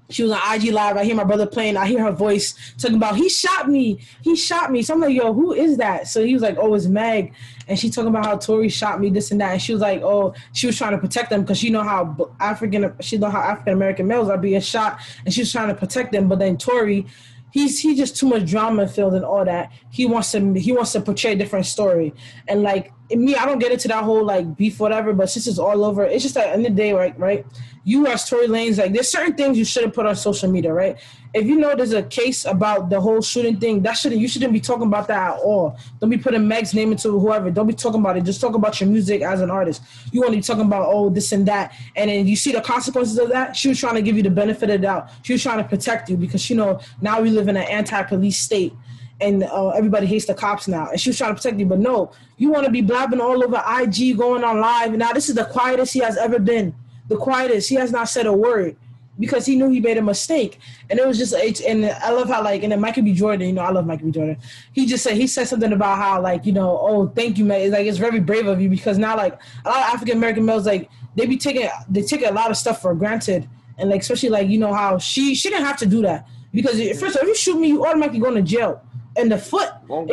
[0.10, 0.98] She was on IG Live.
[0.98, 1.78] I hear my brother playing.
[1.78, 4.00] I hear her voice talking about he shot me.
[4.22, 4.82] He shot me.
[4.82, 6.08] So I'm like, yo, who is that?
[6.08, 7.34] So he was like, oh, it's Meg.
[7.68, 9.54] And she talking about how Tory shot me, this and that.
[9.54, 12.34] And she was like, oh, she was trying to protect them because she know how
[12.42, 15.76] African, she know how African American males are being shot, and she was trying to
[15.76, 16.28] protect them.
[16.28, 17.06] But then Tory
[17.52, 19.72] he's he just too much drama filled and all that.
[19.92, 22.14] He wants to he wants to portray a different story.
[22.48, 25.60] And like me, I don't get into that whole like beef whatever, but since it's
[25.60, 27.18] all over, it's just at the end of the day, right?
[27.20, 27.46] Right?
[27.84, 30.98] You as Tory Lanez, like there's certain things you shouldn't put on social media, right?
[31.34, 34.52] If you know there's a case about the whole shooting thing, that shouldn't you shouldn't
[34.52, 35.78] be talking about that at all.
[36.00, 37.50] Don't be putting Meg's name into whoever.
[37.50, 38.26] Don't be talking about it.
[38.26, 39.82] Just talk about your music as an artist.
[40.12, 42.60] You want to be talking about oh this and that, and then you see the
[42.60, 43.56] consequences of that.
[43.56, 45.10] She was trying to give you the benefit of the doubt.
[45.22, 48.38] She was trying to protect you because you know now we live in an anti-police
[48.38, 48.74] state
[49.22, 50.90] and uh, everybody hates the cops now.
[50.90, 53.42] And she was trying to protect you, but no, you want to be blabbing all
[53.42, 54.92] over IG, going on live.
[54.94, 56.76] Now this is the quietest he has ever been.
[57.08, 57.70] The quietest.
[57.70, 58.76] He has not said a word
[59.20, 60.60] because he knew he made a mistake.
[60.90, 63.14] And it was just, and I love how like, and then Michael B.
[63.14, 64.12] Jordan, you know, I love Michael B.
[64.12, 64.38] Jordan.
[64.74, 67.62] He just said he said something about how like, you know, oh, thank you, man.
[67.62, 70.46] It's like it's very brave of you because now like a lot of African American
[70.46, 73.48] males like they be taking they take a lot of stuff for granted,
[73.78, 76.80] and like especially like you know how she she didn't have to do that because
[77.00, 78.82] first of all, if you shoot me, you automatically going to jail
[79.18, 79.70] in the foot.
[79.90, 80.08] Oh,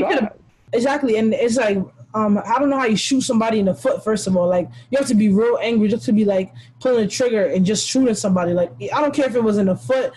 [0.72, 1.78] exactly, and it's like
[2.18, 4.02] um, I don't know how you shoot somebody in the foot.
[4.02, 7.04] First of all, like you have to be real angry just to be like pulling
[7.04, 8.52] a trigger and just shooting somebody.
[8.52, 10.12] Like I don't care if it was in the foot,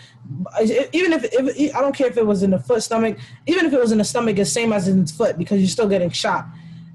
[0.60, 3.72] even if, if I don't care if it was in the foot, stomach, even if
[3.72, 6.10] it was in the stomach, it's same as in the foot because you're still getting
[6.10, 6.46] shot.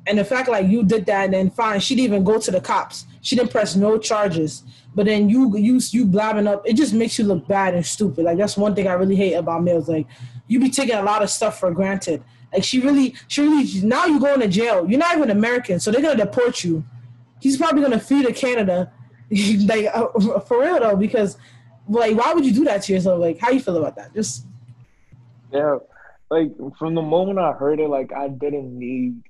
[0.08, 2.52] And the fact like you did that, and then fine, she didn't even go to
[2.52, 3.06] the cops.
[3.22, 4.64] She didn't press no charges.
[4.94, 8.26] But then you you you blabbing up, it just makes you look bad and stupid.
[8.26, 9.88] Like that's one thing I really hate about males.
[9.88, 10.08] Like
[10.48, 12.24] you be taking a lot of stuff for granted.
[12.54, 13.82] Like she really, she really.
[13.82, 14.88] Now you're going to jail.
[14.90, 16.84] You're not even American, so they're gonna deport you.
[17.40, 18.92] He's probably gonna flee to Canada,
[19.66, 21.38] like uh, for real though, because
[21.88, 23.20] like why would you do that to yourself?
[23.20, 24.14] Like how you feel about that?
[24.14, 24.46] Just
[25.52, 25.78] yeah,
[26.30, 29.22] like from the moment I heard it, like I didn't need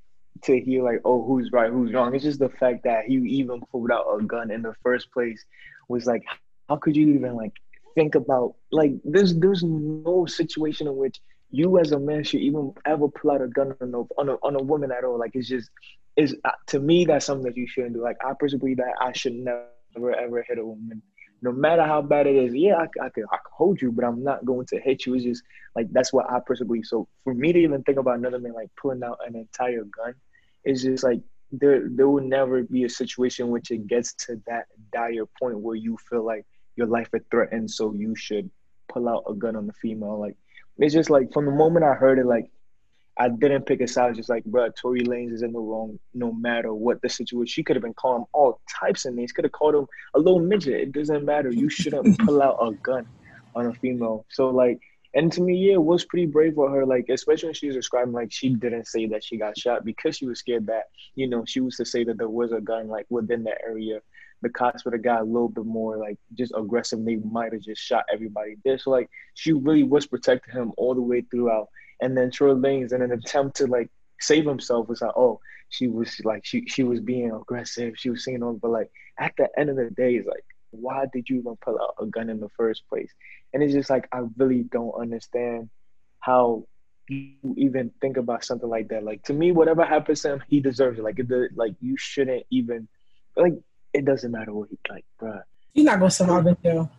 [0.43, 2.13] to hear like oh who's right, who's wrong.
[2.13, 5.43] It's just the fact that he even pulled out a gun in the first place
[5.88, 6.23] was like
[6.69, 7.53] how could you even like
[7.95, 12.73] think about like there's there's no situation in which you as a man should even
[12.86, 15.17] ever pull out a gun on a, on a, on a woman at all.
[15.17, 15.69] Like it's just
[16.15, 18.01] is uh, to me that's something that you shouldn't do.
[18.01, 21.01] Like I personally that I should never ever hit a woman,
[21.41, 22.53] no matter how bad it is.
[22.53, 25.13] Yeah, I, I could I could hold you, but I'm not going to hit you.
[25.13, 25.43] It's just
[25.75, 26.86] like that's what I personally believe.
[26.86, 30.15] So for me to even think about another man like pulling out an entire gun,
[30.65, 34.65] is just like there there will never be a situation which it gets to that
[34.91, 38.49] dire point where you feel like your life is threatened, so you should
[38.89, 40.19] pull out a gun on the female.
[40.19, 40.36] Like
[40.80, 42.50] it's just like from the moment I heard it, like
[43.18, 44.16] I didn't pick a side.
[44.16, 47.48] Just like, bro, Tory Lanez is in the wrong no matter what the situation.
[47.48, 49.32] She could have been calling him all types of names.
[49.32, 50.82] Could have called him a little midget.
[50.82, 51.50] It doesn't matter.
[51.50, 53.08] You shouldn't pull out a gun
[53.56, 54.26] on a female.
[54.30, 54.80] So like,
[55.13, 56.86] and to me, yeah, it was pretty brave for her.
[56.86, 60.18] Like, especially when she was describing, like, she didn't say that she got shot because
[60.18, 62.88] she was scared that, you know, she was to say that there was a gun
[62.88, 64.02] like within that area.
[64.41, 67.62] The cops would have got a little bit more like just aggressive, they might have
[67.62, 68.78] just shot everybody there.
[68.78, 71.69] So like she really was protecting him all the way throughout.
[72.02, 75.88] And then Tory Lanez, in an attempt to like save himself, was like, oh, she
[75.88, 79.50] was like she she was being aggressive, she was saying all, but like at the
[79.58, 82.39] end of the day, it's like why did you even pull out a gun in
[82.39, 83.12] the first place?
[83.54, 85.69] And it's just like I really don't understand
[86.19, 86.65] how
[87.10, 89.04] you even think about something like that.
[89.04, 91.04] Like to me, whatever happens to him, he deserves it.
[91.04, 92.88] Like it, like you shouldn't even
[93.36, 93.54] like
[93.97, 95.41] it doesn't matter what he like, bruh.
[95.73, 96.89] He's not gonna survive it though.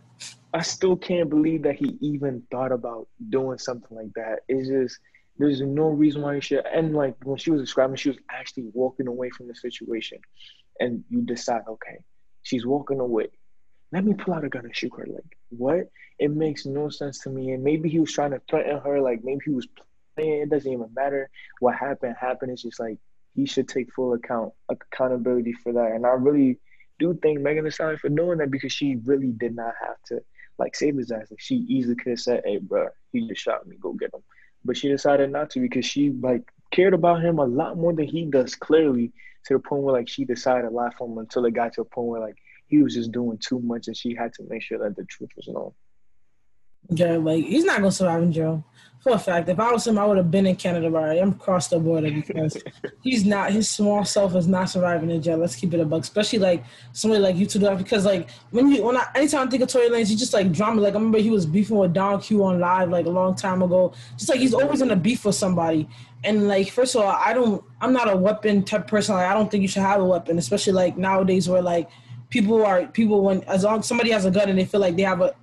[0.52, 4.40] I still can't believe that he even thought about doing something like that.
[4.48, 4.98] It's just
[5.38, 6.64] there's no reason why he should.
[6.66, 10.18] And like when she was describing, she was actually walking away from the situation,
[10.80, 11.98] and you decide, okay,
[12.42, 13.28] she's walking away
[13.92, 15.06] let me pull out a gun and shoot her.
[15.06, 15.90] Like, what?
[16.18, 17.52] It makes no sense to me.
[17.52, 19.00] And maybe he was trying to threaten her.
[19.00, 19.66] Like, maybe he was
[20.14, 20.42] playing.
[20.42, 21.30] It doesn't even matter.
[21.60, 22.52] What happened, happened.
[22.52, 22.98] It's just like
[23.34, 25.92] he should take full account accountability for that.
[25.92, 26.58] And I really
[26.98, 30.20] do thank Megan Thee Stallion for doing that because she really did not have to
[30.58, 31.30] like save his ass.
[31.30, 33.76] Like, she easily could have said, "Hey, bro, he just shot me.
[33.80, 34.22] Go get him."
[34.64, 38.06] But she decided not to because she like cared about him a lot more than
[38.06, 38.54] he does.
[38.54, 39.12] Clearly,
[39.46, 41.82] to the point where like she decided to lie for him until it got to
[41.82, 44.62] a point where like he was just doing too much, and she had to make
[44.62, 45.72] sure that the truth was known.
[46.90, 48.64] Yeah, like he's not gonna survive in jail.
[49.00, 51.20] For a fact, if I was him, I would have been in Canada already.
[51.20, 52.56] I'm across the border because
[53.02, 53.52] he's not.
[53.52, 55.38] His small self is not surviving in jail.
[55.38, 57.76] Let's keep it a buck, especially like somebody like you two do.
[57.76, 60.50] Because like when you when I anytime I think of Tory Lanez, he's just like
[60.50, 60.80] drama.
[60.80, 63.62] Like I remember he was beefing with Don Q on live like a long time
[63.62, 63.92] ago.
[64.16, 65.88] Just like he's always in a beef with somebody.
[66.24, 67.62] And like first of all, I don't.
[67.80, 69.14] I'm not a weapon type person.
[69.14, 71.88] Like I don't think you should have a weapon, especially like nowadays where like
[72.30, 74.96] people are people when as long as somebody has a gun and they feel like
[74.96, 75.34] they have a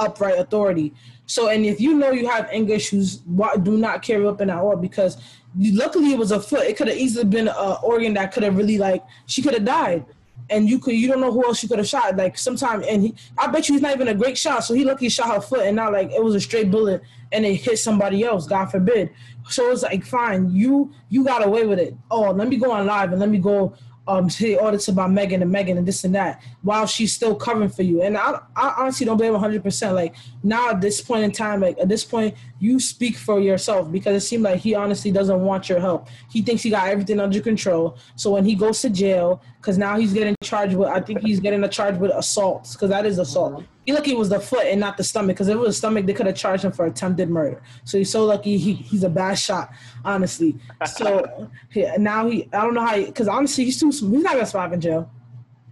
[0.00, 0.92] upright authority.
[1.26, 3.18] So, and if you know you have anger issues,
[3.62, 5.16] do not carry up in at all because
[5.56, 6.66] luckily it was a foot.
[6.66, 9.64] It could have easily been an organ that could have really like she could have
[9.64, 10.04] died,
[10.48, 12.16] and you could you don't know who else she could have shot.
[12.16, 14.64] Like sometime, and he, I bet you he's not even a great shot.
[14.64, 17.46] So he lucky shot her foot and not like it was a straight bullet and
[17.46, 18.46] it hit somebody else.
[18.46, 19.10] God forbid.
[19.48, 21.94] So it's like fine, you you got away with it.
[22.10, 23.74] Oh, let me go on live and let me go
[24.10, 27.34] um say all this about Megan and Megan and this and that while she's still
[27.34, 28.02] covering for you.
[28.02, 29.62] And I, I honestly don't blame 100.
[29.62, 33.40] percent Like now at this point in time, like at this point, you speak for
[33.40, 36.08] yourself because it seemed like he honestly doesn't want your help.
[36.30, 37.96] He thinks he got everything under control.
[38.16, 41.38] So when he goes to jail, because now he's getting charged with, I think he's
[41.38, 43.52] getting a charge with assault because that is assault.
[43.52, 43.64] Mm-hmm.
[43.84, 45.78] He lucky it was the foot and not the stomach because if it was the
[45.78, 47.60] stomach, they could have charged him for attempted murder.
[47.84, 49.70] So he's so lucky he, he's a bad shot,
[50.02, 50.56] honestly.
[50.86, 54.46] So yeah, now he, I don't know how, because honestly, he's too, he's not to
[54.46, 55.10] survive in jail.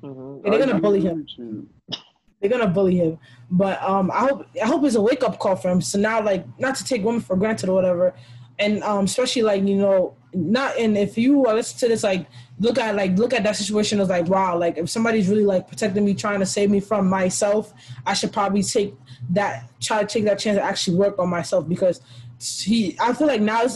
[0.02, 0.50] Mm-hmm.
[0.50, 1.26] They're going to bully him.
[2.40, 3.18] They're gonna bully him,
[3.50, 5.80] but um, I hope I hope it's a wake up call for him.
[5.80, 8.14] So now, like, not to take women for granted or whatever,
[8.60, 12.26] and um, especially like you know, not and if you listen to this, like
[12.60, 15.68] look at like look at that situation as like wow like if somebody's really like
[15.68, 17.72] protecting me trying to save me from myself
[18.06, 18.94] i should probably take
[19.30, 22.00] that try to take that chance to actually work on myself because
[22.40, 23.66] he i feel like now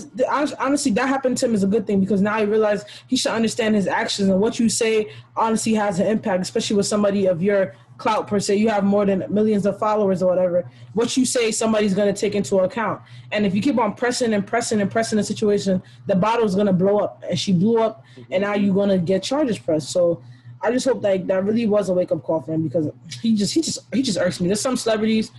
[0.58, 3.32] honestly that happened to him is a good thing because now he realized he should
[3.32, 7.42] understand his actions and what you say honestly has an impact especially with somebody of
[7.42, 8.56] your clout per se.
[8.56, 10.68] You have more than millions of followers or whatever.
[10.92, 13.00] What you say, somebody's to take into account.
[13.30, 16.72] And if you keep on pressing and pressing and pressing the situation, the bottle's to
[16.72, 17.22] blow up.
[17.28, 19.90] And she blew up, and now you're to get charges pressed.
[19.90, 20.22] So
[20.60, 23.36] I just hope that that really was a wake up call for him because he
[23.36, 24.48] just he just he just irks me.
[24.48, 25.30] There's some celebrities.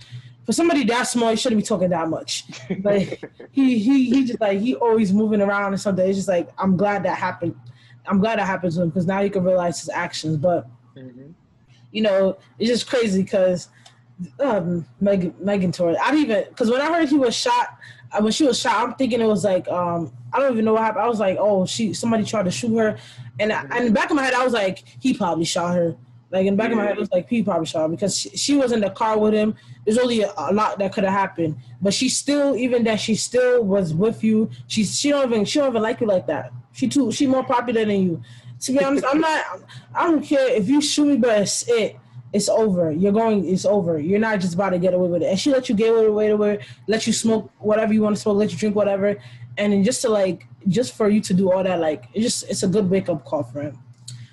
[0.46, 2.44] For somebody that small, he shouldn't be talking that much.
[2.82, 3.22] Like
[3.52, 6.06] he he he just like he always moving around or something.
[6.08, 7.54] It's just like I'm glad that happened.
[8.06, 10.38] I'm glad that happened to him because now he can realize his actions.
[10.38, 11.30] But mm-hmm
[11.94, 13.68] you know, it's just crazy because
[14.40, 15.96] um, Megan, Megan Tory.
[15.96, 17.78] I didn't even because when I heard he was shot,
[18.12, 20.74] uh, when she was shot, I'm thinking it was like um, I don't even know
[20.74, 21.04] what happened.
[21.04, 22.98] I was like, oh, she somebody tried to shoot her,
[23.38, 25.74] and, I, and in the back of my head, I was like, he probably shot
[25.74, 25.96] her.
[26.30, 28.18] Like in the back of my head, it was like he probably shot her because
[28.18, 29.54] she, she was in the car with him.
[29.84, 33.14] There's only a, a lot that could have happened, but she still, even that she
[33.14, 34.50] still was with you.
[34.66, 36.52] She she don't even she don't even like you like that.
[36.72, 38.22] She too she more popular than you
[38.64, 39.60] to be honest, I'm not.
[39.94, 41.96] I don't care if you shoot me, but it's it.
[42.32, 42.90] It's over.
[42.90, 43.46] You're going.
[43.48, 43.98] It's over.
[43.98, 45.26] You're not just about to get away with it.
[45.26, 46.66] And she let you get away with it.
[46.88, 48.36] Let you smoke whatever you want to smoke.
[48.36, 49.16] Let you drink whatever.
[49.56, 52.50] And then just to like, just for you to do all that, like, it's just
[52.50, 53.78] it's a good wake up call for him.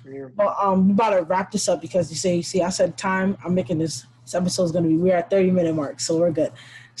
[0.04, 0.26] Yeah.
[0.34, 3.36] But um, we about to wrap this up because you say, see, I said time.
[3.44, 4.06] I'm making this.
[4.24, 4.96] This episode is gonna be.
[4.96, 6.52] We're at 30 minute mark, so we're good.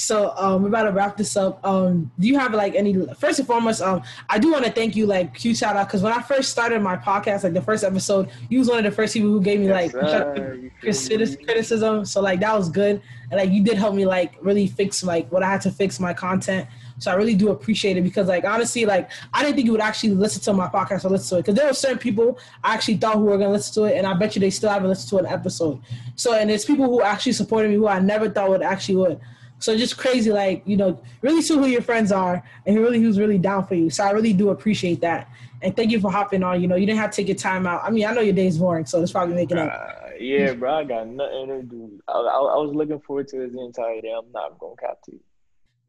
[0.02, 1.64] So um, we're about to wrap this up.
[1.64, 3.06] Um, do you have like any?
[3.14, 6.02] First and foremost, um, I do want to thank you, like, huge shout out, because
[6.02, 8.90] when I first started my podcast, like the first episode, you was one of the
[8.90, 11.08] first people who gave me like yes,
[11.44, 12.04] criticism.
[12.04, 13.00] So like that was good,
[13.30, 16.00] and like you did help me like really fix like what I had to fix
[16.00, 16.66] my content.
[16.98, 19.80] So I really do appreciate it because, like, honestly, like I didn't think you would
[19.80, 22.74] actually listen to my podcast or listen to it because there were certain people I
[22.74, 24.88] actually thought who were gonna listen to it, and I bet you they still haven't
[24.88, 25.80] listened to an episode.
[26.16, 29.20] So, and it's people who actually supported me who I never thought would actually would.
[29.62, 33.00] So just crazy, like you know, really see who your friends are, and who really
[33.00, 33.90] who's really down for you.
[33.90, 35.28] So I really do appreciate that,
[35.62, 36.60] and thank you for hopping on.
[36.60, 37.82] You know, you didn't have to take your time out.
[37.84, 39.70] I mean, I know your day's boring, so it's probably making up.
[39.72, 42.00] Uh, yeah, bro, I got nothing to do.
[42.08, 44.12] I, I, I was looking forward to this the entire day.
[44.16, 45.20] I'm not gonna cap to you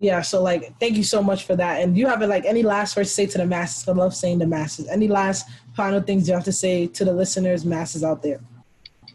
[0.03, 2.61] yeah so like thank you so much for that and do you have like any
[2.61, 6.01] last words to say to the masses i love saying the masses any last final
[6.01, 8.41] things you have to say to the listeners masses out there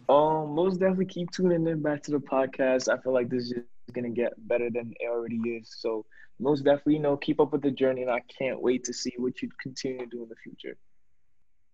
[0.09, 3.59] um most definitely keep tuning in back to the podcast i feel like this is
[3.93, 6.05] gonna get better than it already is so
[6.39, 9.12] most definitely you know keep up with the journey and i can't wait to see
[9.16, 10.76] what you continue to do in the future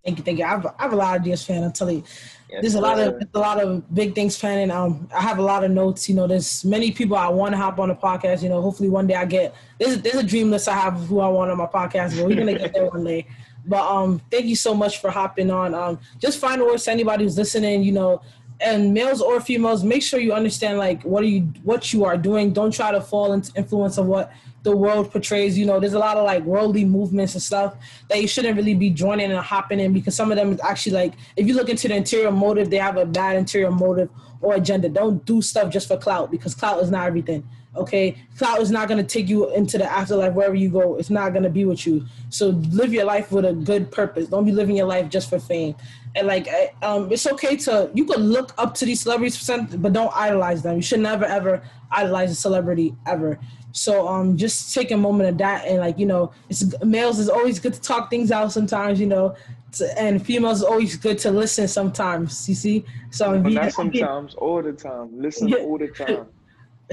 [0.04, 0.44] Thank you, thank you.
[0.44, 1.64] I have, I have a lot of ideas, fan.
[1.64, 2.04] I'm telling you,
[2.50, 4.70] yes, there's a lot of a lot of big things planning.
[4.70, 6.10] Um, I have a lot of notes.
[6.10, 8.42] You know, there's many people I want to hop on the podcast.
[8.42, 9.54] You know, hopefully one day I get.
[9.78, 12.26] There's there's a dream list I have of who I want on my podcast, but
[12.26, 13.26] we're gonna get there one day.
[13.66, 15.74] But um, thank you so much for hopping on.
[15.74, 17.82] Um, just final words to anybody who's listening.
[17.82, 18.20] You know,
[18.64, 22.16] and males or females, make sure you understand like what are you what you are
[22.16, 22.52] doing.
[22.52, 25.56] Don't try to fall into influence of what the world portrays.
[25.58, 27.76] You know, there's a lot of like worldly movements and stuff
[28.08, 31.12] that you shouldn't really be joining and hopping in because some of them actually like
[31.36, 34.08] if you look into the interior motive, they have a bad interior motive
[34.40, 34.88] or agenda.
[34.88, 37.46] Don't do stuff just for clout because clout is not everything.
[37.76, 40.94] Okay, clout is not going to take you into the afterlife wherever you go.
[40.94, 42.06] It's not going to be with you.
[42.30, 44.28] So live your life with a good purpose.
[44.28, 45.74] Don't be living your life just for fame.
[46.16, 46.48] And like,
[46.82, 50.76] um, it's okay to you can look up to these celebrities, but don't idolize them.
[50.76, 53.38] You should never ever idolize a celebrity ever.
[53.72, 57.28] So um, just take a moment of that, and like you know, it's males is
[57.28, 59.34] always good to talk things out sometimes, you know,
[59.72, 62.48] to, and females is always good to listen sometimes.
[62.48, 65.20] You see, so but not sometimes, all the time.
[65.20, 66.26] Listen all the time.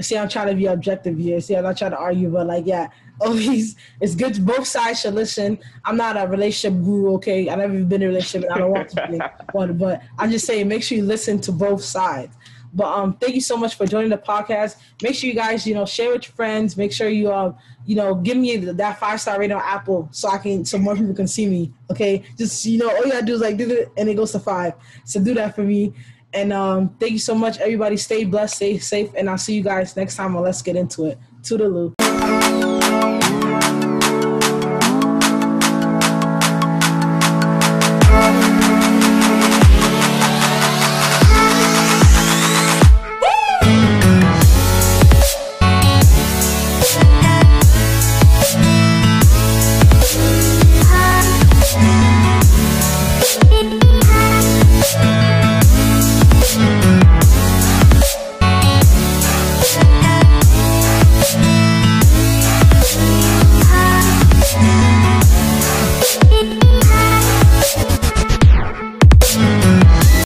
[0.00, 1.40] See, I'm trying to be objective here.
[1.40, 2.88] See, I'm not trying to argue, but like, yeah,
[3.20, 4.44] always it's good.
[4.44, 5.58] Both sides should listen.
[5.84, 7.48] I'm not a relationship guru, okay?
[7.48, 9.18] I've never been in a relationship, and I don't want to be
[9.52, 9.76] one.
[9.76, 12.36] But I'm just saying, make sure you listen to both sides.
[12.74, 14.76] But um, thank you so much for joining the podcast.
[15.02, 16.76] Make sure you guys, you know, share with your friends.
[16.76, 20.28] Make sure you, um, you know, give me that five star rating on Apple so
[20.28, 21.72] I can, so more people can see me.
[21.90, 24.32] Okay, just you know, all you gotta do is like do it, and it goes
[24.32, 24.72] to five.
[25.04, 25.92] So do that for me.
[26.34, 27.96] And um, thank you so much, everybody.
[27.96, 30.38] Stay blessed, stay safe, and I'll see you guys next time.
[30.40, 31.18] Let's get into it.
[31.42, 32.01] Toodaloo.